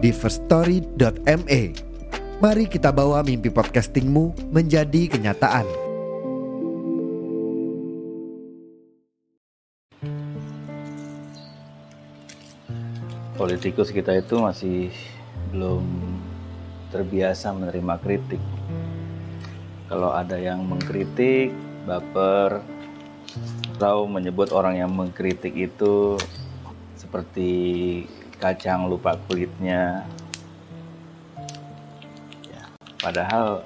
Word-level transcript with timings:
di 0.00 0.10
firststory.me. 0.16 1.62
Mari 2.40 2.64
kita 2.72 2.88
bawa 2.88 3.20
mimpi 3.20 3.52
podcastingmu 3.52 4.48
menjadi 4.48 5.12
kenyataan. 5.12 5.68
Politikus 13.36 13.92
kita 13.92 14.16
itu 14.16 14.40
masih 14.40 14.88
belum 15.52 15.84
terbiasa 16.92 17.52
menerima 17.52 18.00
kritik. 18.00 18.40
Kalau 19.92 20.16
ada 20.16 20.40
yang 20.40 20.64
mengkritik, 20.64 21.52
baper, 21.84 22.64
atau 23.76 24.04
menyebut 24.08 24.52
orang 24.52 24.80
yang 24.80 24.92
mengkritik 24.92 25.56
itu 25.56 26.20
seperti 27.00 27.52
kacang 28.40 28.88
lupa 28.88 29.20
kulitnya. 29.28 30.08
Ya, 32.48 32.62
padahal 32.98 33.62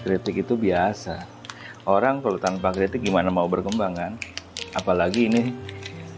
kritik 0.00 0.40
itu 0.40 0.56
biasa. 0.56 1.28
Orang 1.84 2.24
kalau 2.24 2.40
tanpa 2.40 2.72
kritik 2.72 3.04
gimana 3.04 3.28
mau 3.28 3.44
berkembang 3.44 3.92
kan? 3.92 4.12
Apalagi 4.72 5.28
ini 5.28 5.52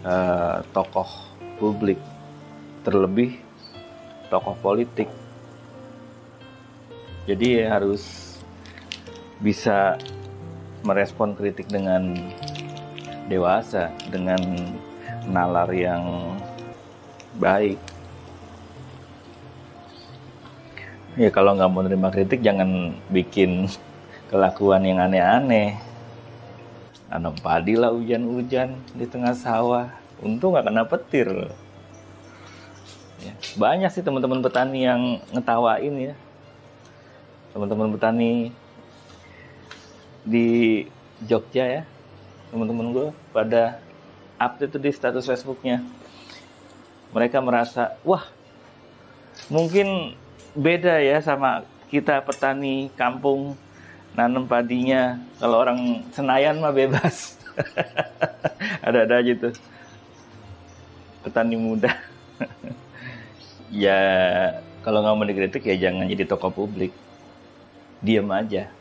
eh, 0.07 0.57
tokoh 0.71 1.11
publik, 1.59 1.99
terlebih 2.87 3.43
tokoh 4.31 4.55
politik. 4.63 5.11
Jadi 7.27 7.67
harus 7.67 8.39
bisa 9.43 9.99
merespon 10.87 11.35
kritik 11.35 11.67
dengan 11.67 12.15
dewasa, 13.27 13.91
dengan 14.15 14.39
nalar 15.27 15.67
yang 15.75 16.39
baik. 17.43 17.96
Ya 21.17 21.33
kalau 21.33 21.57
nggak 21.57 21.73
mau 21.73 21.81
nerima 21.81 22.13
kritik 22.13 22.45
jangan 22.45 22.93
bikin 23.09 23.73
kelakuan 24.31 24.85
yang 24.85 25.01
aneh-aneh. 25.01 25.81
Nanam 27.09 27.33
padi 27.41 27.73
lah 27.73 27.89
hujan-hujan 27.89 28.77
di 28.93 29.09
tengah 29.09 29.33
sawah. 29.33 29.89
Untung 30.21 30.53
nggak 30.53 30.69
kena 30.69 30.85
petir. 30.85 31.29
Ya, 33.25 33.33
banyak 33.57 33.89
sih 33.89 34.05
teman-teman 34.05 34.45
petani 34.45 34.85
yang 34.85 35.25
ngetawain 35.33 36.13
ya. 36.13 36.15
Teman-teman 37.57 37.97
petani 37.97 38.53
di 40.21 40.85
Jogja 41.25 41.65
ya, 41.65 41.83
teman-teman 42.53 42.93
gue 42.93 43.09
pada 43.33 43.81
update 44.37 44.77
tuh 44.77 44.83
di 44.85 44.93
status 44.93 45.25
Facebooknya. 45.25 45.81
Mereka 47.17 47.41
merasa, 47.41 47.97
wah 48.05 48.29
mungkin 49.49 50.13
beda 50.57 50.99
ya 51.05 51.21
sama 51.21 51.69
kita 51.93 52.25
petani 52.25 52.89
kampung 52.97 53.55
nanam 54.17 54.49
padinya. 54.49 55.21
Kalau 55.37 55.61
orang 55.61 56.03
Senayan 56.11 56.59
mah 56.59 56.73
bebas. 56.73 57.37
Ada-ada 58.87 59.21
aja 59.21 59.33
tuh. 59.37 59.55
Petani 61.21 61.57
muda. 61.61 61.93
ya 63.85 64.01
kalau 64.81 65.05
nggak 65.05 65.15
mau 65.15 65.29
dikritik 65.29 65.63
ya 65.69 65.77
jangan 65.77 66.09
jadi 66.09 66.25
tokoh 66.25 66.51
publik. 66.51 66.91
Diam 68.01 68.33
aja. 68.33 68.73